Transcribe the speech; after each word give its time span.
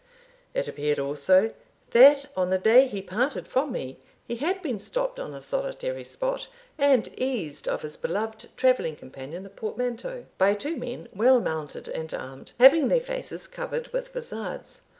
It 0.55 0.67
appeared 0.67 0.97
also, 0.97 1.53
that 1.91 2.25
on 2.35 2.49
the 2.49 2.57
day 2.57 2.87
he 2.87 3.03
parted 3.03 3.47
from 3.47 3.71
me, 3.71 3.99
he 4.27 4.37
had 4.37 4.59
been 4.63 4.79
stopped 4.79 5.19
on 5.19 5.31
a 5.35 5.41
solitary 5.41 6.03
spot 6.03 6.47
and 6.79 7.07
eased 7.19 7.67
of 7.67 7.83
his 7.83 7.97
beloved 7.97 8.49
travelling 8.57 8.95
companion, 8.95 9.43
the 9.43 9.51
portmanteau, 9.51 10.25
by 10.39 10.55
two 10.55 10.75
men, 10.75 11.07
well 11.13 11.39
mounted 11.39 11.87
and 11.87 12.15
armed, 12.15 12.53
having 12.59 12.87
their 12.87 12.99
faces 12.99 13.45
covered 13.47 13.93
with 13.93 14.11
vizards. 14.11 14.81